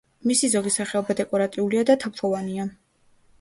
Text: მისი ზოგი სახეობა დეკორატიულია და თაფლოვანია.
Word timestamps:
მისი 0.29 0.47
ზოგი 0.53 0.71
სახეობა 0.75 1.15
დეკორატიულია 1.19 1.85
და 1.91 1.97
თაფლოვანია. 2.05 2.67